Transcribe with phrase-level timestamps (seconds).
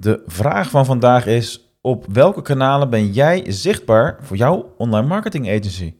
[0.00, 5.48] De vraag van vandaag is: op welke kanalen ben jij zichtbaar voor jouw online marketing
[5.48, 5.94] agency?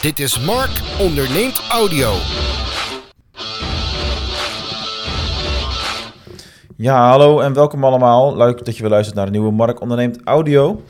[0.00, 2.12] Dit is Mark onderneemt audio.
[6.76, 8.36] Ja, hallo en welkom allemaal.
[8.36, 10.82] Leuk dat je weer luistert naar de nieuwe Mark onderneemt audio.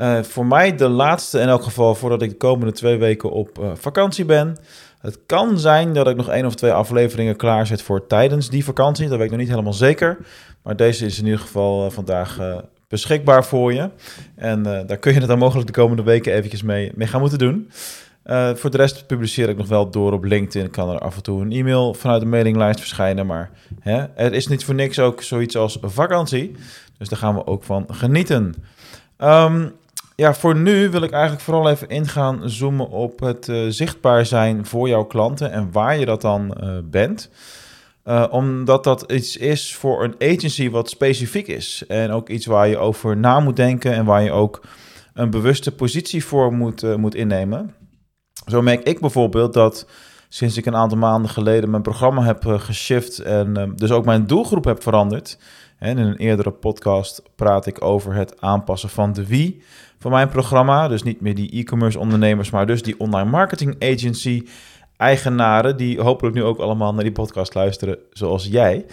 [0.00, 3.58] Uh, voor mij de laatste in elk geval voordat ik de komende twee weken op
[3.58, 4.56] uh, vakantie ben.
[5.00, 9.08] Het kan zijn dat ik nog één of twee afleveringen klaarzet voor tijdens die vakantie.
[9.08, 10.18] Dat weet ik nog niet helemaal zeker.
[10.62, 12.38] Maar deze is in ieder geval uh, vandaag
[12.88, 13.90] beschikbaar voor je.
[14.34, 17.38] En daar kun je het dan mogelijk de komende weken eventjes mee, mee gaan moeten
[17.38, 17.70] doen.
[18.54, 20.70] Voor de rest publiceer ik nog wel door op LinkedIn.
[20.70, 23.26] Kan er af en toe een e-mail vanuit de mailinglijst verschijnen.
[23.26, 26.54] Maar hè, er is niet voor niks ook zoiets als vakantie.
[26.98, 28.54] Dus daar gaan we ook van genieten.
[29.18, 29.72] Um,
[30.20, 34.66] ja, voor nu wil ik eigenlijk vooral even ingaan zoomen op het uh, zichtbaar zijn
[34.66, 37.30] voor jouw klanten en waar je dat dan uh, bent.
[38.04, 41.84] Uh, omdat dat iets is voor een agency wat specifiek is.
[41.88, 44.62] En ook iets waar je over na moet denken en waar je ook
[45.14, 47.74] een bewuste positie voor moet, moet innemen.
[48.46, 49.86] Zo merk ik bijvoorbeeld dat
[50.28, 54.64] sinds ik een aantal maanden geleden mijn programma heb geshift en dus ook mijn doelgroep
[54.64, 55.38] heb veranderd.
[55.80, 59.62] En in een eerdere podcast praat ik over het aanpassen van de wie
[59.98, 60.88] van mijn programma.
[60.88, 64.46] Dus niet meer die e-commerce ondernemers, maar dus die online marketing agency
[64.96, 68.86] eigenaren, die hopelijk nu ook allemaal naar die podcast luisteren, zoals jij.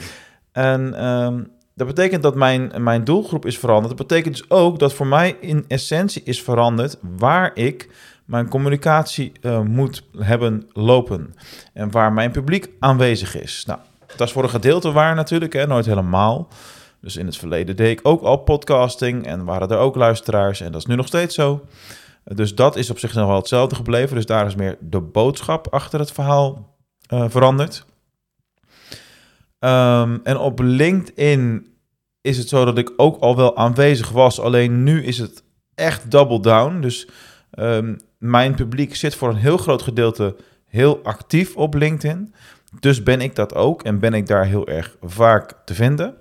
[0.52, 3.98] En um, dat betekent dat mijn, mijn doelgroep is veranderd.
[3.98, 7.90] Dat betekent dus ook dat voor mij in essentie is veranderd waar ik
[8.26, 11.36] mijn communicatie uh, moet hebben lopen.
[11.74, 13.64] En waar mijn publiek aanwezig is.
[13.68, 13.80] Nou,
[14.16, 16.48] dat is voor een gedeelte waar natuurlijk, hè, nooit helemaal.
[17.02, 20.72] Dus in het verleden deed ik ook al podcasting en waren er ook luisteraars en
[20.72, 21.66] dat is nu nog steeds zo.
[22.24, 24.16] Dus dat is op zich nog wel hetzelfde gebleven.
[24.16, 26.76] Dus daar is meer de boodschap achter het verhaal
[27.14, 27.86] uh, veranderd.
[29.60, 31.68] Um, en op LinkedIn
[32.22, 34.40] is het zo dat ik ook al wel aanwezig was.
[34.40, 35.44] Alleen nu is het
[35.76, 36.80] echt double down.
[36.80, 37.08] Dus
[37.60, 40.36] um, mijn publiek zit voor een heel groot gedeelte
[40.66, 42.34] heel actief op LinkedIn.
[42.80, 46.18] Dus ben ik dat ook en ben ik daar heel erg vaak te vinden.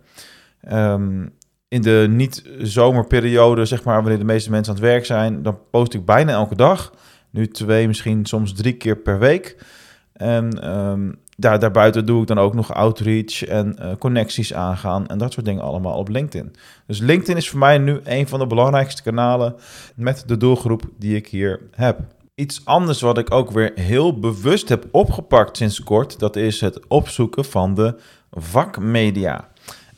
[0.72, 1.34] Um,
[1.69, 5.94] in de niet-zomerperiode, zeg maar, wanneer de meeste mensen aan het werk zijn, dan post
[5.94, 6.93] ik bijna elke dag.
[7.31, 9.65] Nu twee, misschien soms drie keer per week.
[10.12, 15.19] En um, daar, daarbuiten doe ik dan ook nog outreach en uh, connecties aangaan en
[15.19, 16.53] dat soort dingen allemaal op LinkedIn.
[16.87, 19.54] Dus LinkedIn is voor mij nu een van de belangrijkste kanalen
[19.97, 22.00] met de doelgroep die ik hier heb.
[22.34, 26.88] Iets anders wat ik ook weer heel bewust heb opgepakt sinds kort, dat is het
[26.88, 27.94] opzoeken van de
[28.31, 29.48] vakmedia.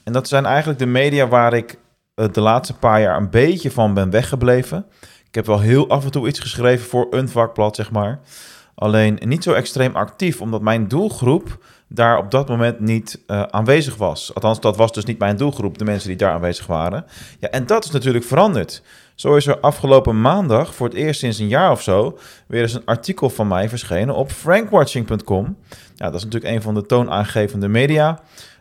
[0.08, 1.78] En dat zijn eigenlijk de media waar ik
[2.16, 4.86] uh, de laatste paar jaar een beetje van ben weggebleven.
[5.00, 8.20] Ik heb wel heel af en toe iets geschreven voor een vakblad, zeg maar.
[8.74, 13.96] Alleen niet zo extreem actief, omdat mijn doelgroep daar op dat moment niet uh, aanwezig
[13.96, 14.34] was.
[14.34, 17.04] Althans, dat was dus niet mijn doelgroep, de mensen die daar aanwezig waren.
[17.40, 18.82] Ja, en dat is natuurlijk veranderd.
[19.14, 22.74] Zo is er afgelopen maandag, voor het eerst sinds een jaar of zo, weer eens
[22.74, 25.56] een artikel van mij verschenen op frankwatching.com.
[25.94, 28.20] Ja, dat is natuurlijk een van de toonaangevende media.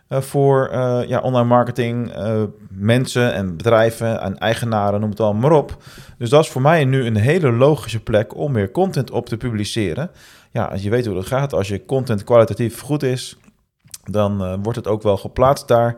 [0.10, 5.50] Uh, voor uh, ja, online marketing, uh, mensen en bedrijven en eigenaren, noem het allemaal
[5.50, 5.78] maar op.
[6.18, 9.38] Dus dat is voor mij nu een hele logische plek om weer content op te
[9.38, 10.12] publiceren.
[10.52, 13.38] Ja, als je weet hoe dat gaat, als je content kwalitatief goed is,
[14.04, 15.96] dan wordt het ook wel geplaatst daar.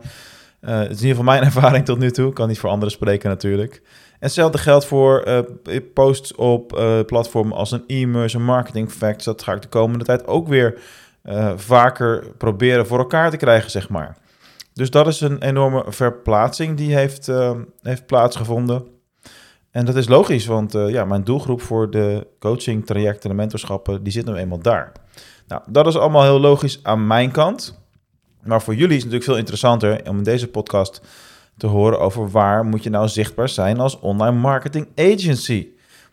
[0.60, 2.28] het is in ieder geval mijn ervaring tot nu toe.
[2.28, 3.74] Ik kan niet voor anderen spreken natuurlijk.
[4.12, 5.44] En hetzelfde geldt voor
[5.94, 6.68] posts op
[7.06, 9.24] platformen als een e-mails, een marketing facts.
[9.24, 10.78] Dat ga ik de komende tijd ook weer
[11.24, 14.16] uh, vaker proberen voor elkaar te krijgen, zeg maar.
[14.72, 17.50] Dus dat is een enorme verplaatsing die heeft, uh,
[17.82, 18.86] heeft plaatsgevonden.
[19.70, 24.02] En dat is logisch, want uh, ja, mijn doelgroep voor de coaching, trajecten en mentorschappen,
[24.02, 24.92] die zit nu eenmaal daar.
[25.46, 27.78] Nou, dat is allemaal heel logisch aan mijn kant.
[28.42, 31.00] Maar voor jullie is het natuurlijk veel interessanter om in deze podcast
[31.56, 35.68] te horen over waar moet je nou zichtbaar zijn als online marketing agency.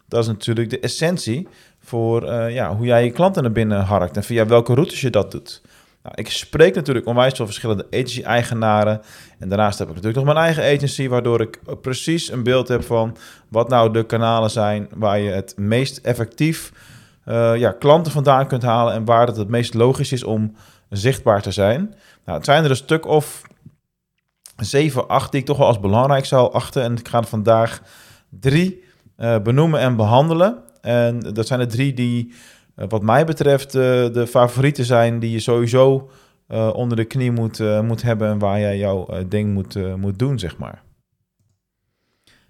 [0.08, 1.48] Dat is natuurlijk de essentie
[1.88, 5.10] voor uh, ja, hoe jij je klanten naar binnen harkt en via welke routes je
[5.10, 5.62] dat doet.
[6.04, 9.02] Nou, ik spreek natuurlijk onwijs veel verschillende agency-eigenaren.
[9.40, 12.84] En daarnaast heb ik natuurlijk nog mijn eigen agency, waardoor ik precies een beeld heb
[12.84, 13.18] van
[13.50, 16.72] wat nou de kanalen zijn waar je het meest effectief
[17.26, 20.56] uh, ja, klanten vandaan kunt halen en waar het het meest logisch is om
[20.90, 21.96] zichtbaar te zijn.
[22.26, 23.42] Nou, het zijn er een stuk of
[24.58, 26.84] 7, 8 die ik toch wel als belangrijk zou achten.
[26.84, 27.82] En ik ga vandaag
[28.30, 28.84] drie
[29.18, 30.66] uh, benoemen en behandelen.
[30.88, 32.34] En dat zijn de drie die,
[32.76, 33.82] uh, wat mij betreft, uh,
[34.14, 36.10] de favorieten zijn die je sowieso
[36.50, 40.40] uh, onder de knie moet, moet hebben en waar jij jouw ding moet, moet doen,
[40.40, 40.84] zeg maar.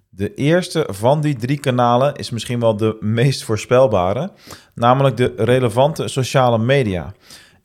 [0.10, 4.32] De eerste van die drie kanalen is misschien wel de meest voorspelbare,
[4.76, 7.14] namelijk de relevante sociale media.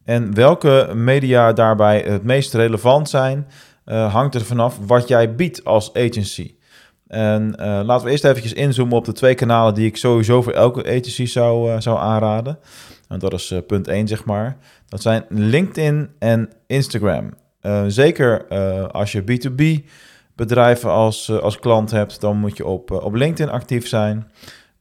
[0.05, 3.47] En welke media daarbij het meest relevant zijn,
[3.85, 6.55] hangt er vanaf wat jij biedt als agency.
[7.13, 10.53] En uh, laten we eerst eventjes inzoomen op de twee kanalen die ik sowieso voor
[10.53, 12.59] elke agency zou, uh, zou aanraden.
[13.09, 14.57] En dat is punt 1, zeg maar.
[14.89, 17.31] Dat zijn LinkedIn en Instagram.
[17.87, 18.47] zeker
[18.89, 19.91] als je B2B
[20.37, 24.31] bedrijven als, als klant hebt, dan moet je op, op LinkedIn actief zijn.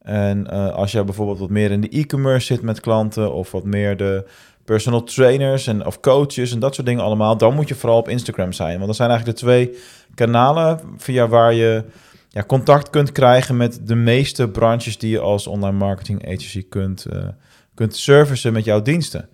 [0.02, 3.98] En als je bijvoorbeeld wat meer in de e-commerce zit met klanten of wat meer
[3.98, 4.26] de
[4.66, 8.10] personal trainers en, of coaches en dat soort dingen allemaal, dan moet je vooral op
[8.10, 8.76] Instagram zijn.
[8.76, 9.78] Want dat zijn eigenlijk de twee
[10.16, 11.84] kanalen via waar je
[12.34, 17.06] ja, contact kunt krijgen met de meeste branches die je als online marketing agency kunt,
[17.14, 17.28] uh,
[17.74, 19.30] kunt servicen met jouw diensten.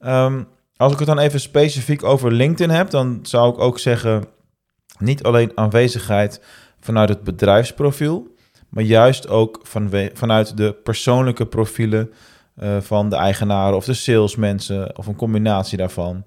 [0.00, 4.24] Um, als ik het dan even specifiek over LinkedIn heb, dan zou ik ook zeggen,
[4.98, 6.40] niet alleen aanwezigheid
[6.80, 8.34] vanuit het bedrijfsprofiel,
[8.68, 12.12] maar juist ook van, vanuit de persoonlijke profielen
[12.62, 16.24] uh, van de eigenaren of de salesmensen of een combinatie daarvan.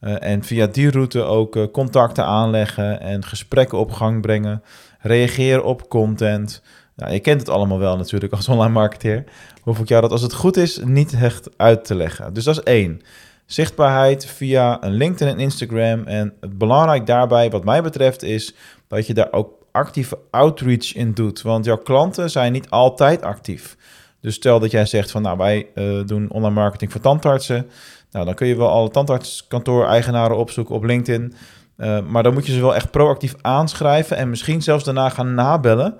[0.00, 4.62] Uh, en via die route ook contacten aanleggen en gesprekken op gang brengen.
[4.98, 6.62] Reageren op content.
[6.96, 9.24] Nou, je kent het allemaal wel natuurlijk als online marketeer.
[9.62, 12.32] Hoef ik jou dat als het goed is niet echt uit te leggen.
[12.32, 13.00] Dus dat is één.
[13.46, 16.04] Zichtbaarheid via een LinkedIn en Instagram.
[16.04, 18.54] En het belangrijk daarbij, wat mij betreft, is
[18.88, 21.42] dat je daar ook actieve outreach in doet.
[21.42, 23.76] Want jouw klanten zijn niet altijd actief.
[24.20, 27.70] Dus stel dat jij zegt van nou wij uh, doen online marketing voor tandartsen.
[28.10, 31.34] Nou, dan kun je wel alle tandartskantoor-eigenaren opzoeken op LinkedIn.
[31.78, 35.34] Uh, maar dan moet je ze wel echt proactief aanschrijven en misschien zelfs daarna gaan
[35.34, 35.94] nabellen.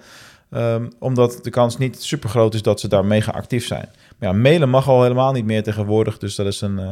[0.50, 3.88] Um, omdat de kans niet super groot is dat ze daar mega actief zijn.
[4.18, 6.18] Maar ja, mailen mag al helemaal niet meer tegenwoordig.
[6.18, 6.78] Dus dat is een.
[6.78, 6.90] Uh,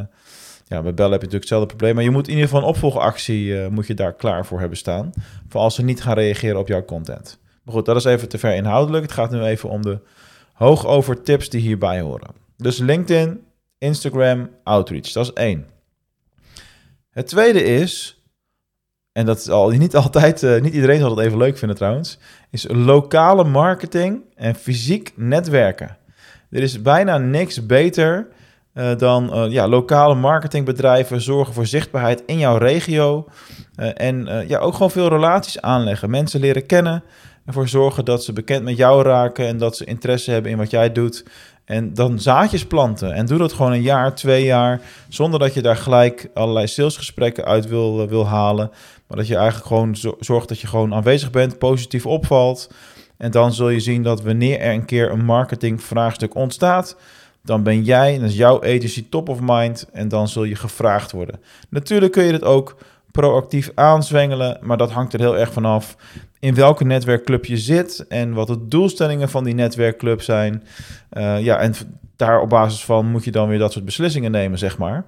[0.67, 1.95] ja, bij bellen heb je natuurlijk hetzelfde probleem.
[1.95, 4.77] Maar je moet in ieder geval een opvolgactie uh, moet je daar klaar voor hebben
[4.77, 5.11] staan.
[5.49, 7.39] Voor als ze niet gaan reageren op jouw content.
[7.63, 9.03] Maar goed, dat is even te ver inhoudelijk.
[9.03, 9.99] Het gaat nu even om de
[10.53, 12.29] hoogover tips die hierbij horen.
[12.57, 13.41] Dus LinkedIn,
[13.77, 15.11] Instagram, outreach.
[15.11, 15.67] Dat is één.
[17.09, 18.16] Het tweede is,
[19.17, 22.17] en dat is al niet altijd, uh, niet iedereen zal het even leuk vinden trouwens,
[22.49, 25.97] is lokale marketing en fysiek netwerken.
[26.49, 28.27] Er is bijna niks beter
[28.77, 33.27] uh, dan uh, ja, lokale marketingbedrijven zorgen voor zichtbaarheid in jouw regio.
[33.75, 36.09] en ja, ook gewoon veel relaties aanleggen.
[36.09, 37.03] Mensen leren kennen.
[37.45, 40.71] Ervoor zorgen dat ze bekend met jou raken en dat ze interesse hebben in wat
[40.71, 41.23] jij doet.
[41.67, 43.13] En dan zaadjes planten.
[43.13, 44.81] En doe dat gewoon een jaar, twee jaar.
[45.09, 48.71] Zonder dat je daar gelijk allerlei salesgesprekken uit wil, eh, wil halen.
[49.07, 52.71] Maar dat je eigenlijk gewoon zorgt dat je gewoon aanwezig bent, positief opvalt.
[53.17, 56.97] En dan zul je zien dat wanneer er een keer een marketingvraagstuk ontstaat,
[57.47, 61.11] dan ben jij, dan is jouw agency top of mind en dan zul je gevraagd
[61.11, 61.39] worden.
[61.69, 62.77] Natuurlijk kun je het ook
[63.11, 65.95] proactief aanzwengelen, maar dat hangt er heel erg vanaf
[66.39, 70.63] in welke netwerkclub je zit en wat de doelstellingen van die netwerkclub zijn.
[71.13, 71.73] Uh, ja, en
[72.15, 75.05] daar op basis van moet je dan weer dat soort beslissingen nemen, zeg maar.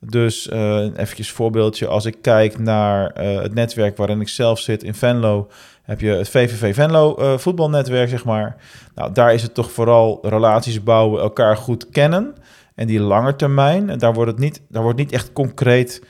[0.00, 1.86] Dus uh, eventjes voorbeeldje.
[1.86, 5.48] Als ik kijk naar uh, het netwerk waarin ik zelf zit in Venlo,
[5.90, 8.56] heb je het VVV Venlo uh, voetbalnetwerk, zeg maar.
[8.94, 12.34] Nou, daar is het toch vooral relaties bouwen, elkaar goed kennen.
[12.74, 16.02] En die lange termijn, daar wordt het niet, daar wordt niet echt concreet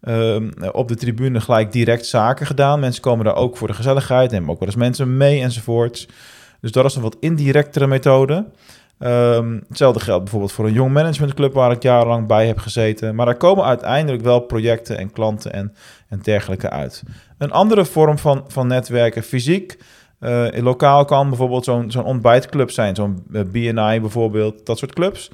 [0.00, 2.80] Ehm, op de tribune gelijk direct zaken gedaan.
[2.80, 6.08] Mensen komen daar ook voor de gezelligheid, nemen ook wel eens mensen mee enzovoorts.
[6.60, 8.46] Dus dat is een wat indirectere methode.
[9.00, 13.14] Um, hetzelfde geldt bijvoorbeeld voor een jong managementclub waar ik jarenlang bij heb gezeten.
[13.14, 15.74] Maar daar komen uiteindelijk wel projecten en klanten en,
[16.08, 17.02] en dergelijke uit.
[17.38, 19.78] Een andere vorm van, van netwerken, fysiek,
[20.20, 25.30] uh, lokaal kan bijvoorbeeld zo'n zo'n ontbijtclub zijn, zo'n eh, BNI bijvoorbeeld, dat soort clubs.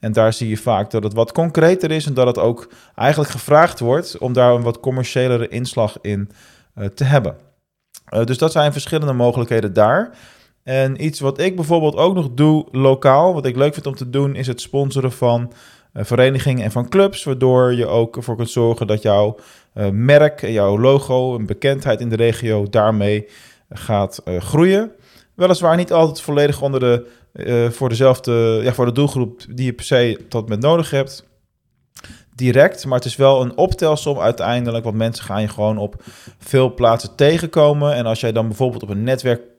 [0.00, 3.30] En daar zie je vaak dat het wat concreter is en dat het ook eigenlijk
[3.30, 6.30] gevraagd wordt om daar een wat commerciëlere inslag in
[6.76, 7.36] uh, te hebben.
[8.24, 10.10] Dus dat zijn verschillende mogelijkheden daar.
[10.68, 14.10] En iets wat ik bijvoorbeeld ook nog doe lokaal, wat ik leuk vind om te
[14.10, 15.52] doen, is het sponsoren van
[15.94, 19.36] uh, verenigingen en van clubs, waardoor je ook ervoor kunt zorgen dat jouw
[19.92, 23.28] merk, jouw logo, een bekendheid in de regio daarmee
[23.70, 24.92] gaat groeien.
[25.34, 29.72] Weliswaar niet altijd volledig onder de uh, voor dezelfde, ja, voor de doelgroep die je
[29.72, 31.26] per se tot met nodig hebt.
[32.34, 36.04] Direct, maar het is wel een optelsom uiteindelijk, want mensen gaan je gewoon op
[36.38, 37.94] veel plaatsen tegenkomen.
[37.94, 39.02] En als jij dan bijvoorbeeld op een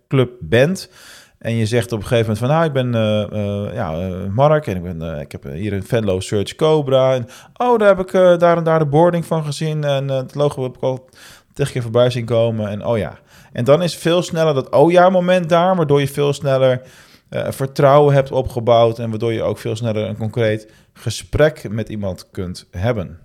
[0.09, 0.89] netwerkclub bent,
[1.37, 4.25] en je zegt op een gegeven moment van, nou, ik ben uh, uh, ja, uh,
[4.25, 7.13] Mark en ik, ben, ik heb hier een Venlo Search Cobra.
[7.13, 10.63] En, oh, daar heb ik daar en daar de boarding van gezien en het logo
[10.63, 11.09] heb ik al
[11.53, 12.69] tegen keer voorbij zien komen.
[12.69, 13.19] En oh ja.
[13.53, 16.81] En dan is veel sneller dat oh ja moment daar, waardoor je veel sneller
[17.29, 22.67] vertrouwen hebt opgebouwd en waardoor je ook veel sneller een concreet gesprek met iemand kunt
[22.71, 23.19] hebben.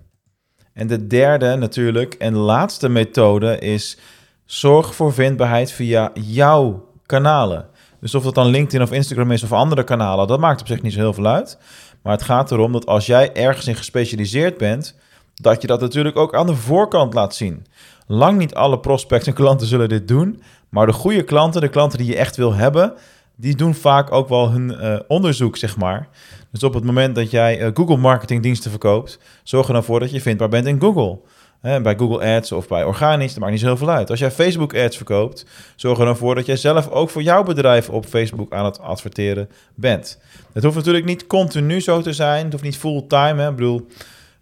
[0.73, 3.97] En de derde natuurlijk en laatste methode is
[4.45, 7.65] zorg voor vindbaarheid via jouw kanalen.
[7.99, 10.81] Dus of dat dan LinkedIn of Instagram is of andere kanalen, dat maakt op zich
[10.81, 11.57] niet zo heel veel uit.
[12.01, 14.95] Maar het gaat erom dat als jij ergens in gespecialiseerd bent,
[15.35, 17.65] dat je dat natuurlijk ook aan de voorkant laat zien.
[18.07, 20.41] Lang niet alle prospects en klanten zullen dit doen.
[20.69, 22.93] Maar de goede klanten, de klanten die je echt wil hebben,
[23.35, 26.07] die doen vaak ook wel hun uh, onderzoek, zeg maar.
[26.51, 30.11] Dus op het moment dat jij uh, Google marketingdiensten verkoopt, zorg er dan voor dat
[30.11, 31.19] je vindbaar bent in Google.
[31.61, 34.09] Bij Google Ads of bij organisch, dat maakt niet zoveel uit.
[34.09, 35.45] Als jij Facebook Ads verkoopt,
[35.75, 38.79] zorg er dan voor dat jij zelf ook voor jouw bedrijf op Facebook aan het
[38.79, 40.19] adverteren bent.
[40.53, 43.49] Het hoeft natuurlijk niet continu zo te zijn, het hoeft niet fulltime.
[43.49, 43.87] Ik bedoel,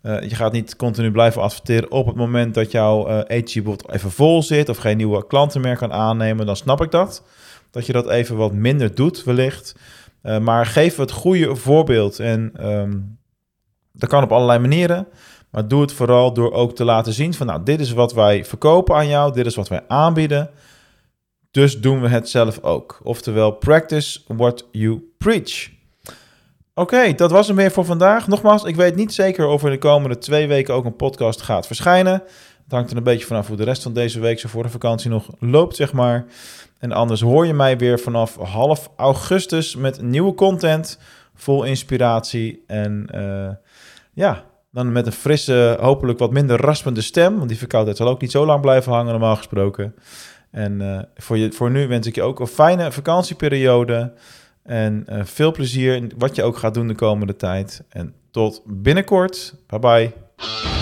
[0.02, 3.92] uh, je gaat niet continu blijven adverteren op het moment dat jouw uh, agency bijvoorbeeld
[3.92, 7.24] even vol zit of geen nieuwe klanten meer kan aannemen, dan snap ik dat.
[7.72, 9.76] Dat je dat even wat minder doet, wellicht.
[10.24, 12.20] Uh, maar geef het goede voorbeeld.
[12.20, 13.18] En um,
[13.92, 15.08] dat kan op allerlei manieren.
[15.54, 18.46] Maar doe het vooral door ook te laten zien van, nou, dit is wat wij
[18.46, 20.50] verkopen aan jou, dit is wat wij aanbieden.
[21.52, 23.00] Dus doen we het zelf ook.
[23.04, 25.70] Oftewel, practice what you preach.
[26.74, 28.28] Oké, dat was hem weer voor vandaag.
[28.28, 31.68] Nogmaals, ik weet niet zeker of er de komende twee weken ook een podcast gaat
[31.68, 32.14] verschijnen.
[32.64, 34.70] Het hangt er een beetje vanaf hoe de rest van deze week zo voor de
[34.70, 36.26] vakantie nog loopt, zeg maar.
[36.80, 41.00] En anders hoor je mij weer vanaf half augustus met nieuwe content,
[41.36, 43.50] vol inspiratie en uh,
[44.14, 47.38] ja, dan met een frisse, hopelijk wat minder raspende stem.
[47.38, 49.96] Want die verkoudheid zal ook niet zo lang blijven hangen, normaal gesproken.
[50.52, 54.14] En uh, voor, je, voor nu wens ik je ook een fijne vakantieperiode.
[54.64, 57.84] En uh, veel plezier in wat je ook gaat doen de komende tijd.
[57.90, 59.56] En tot binnenkort.
[59.68, 60.73] Bye bye.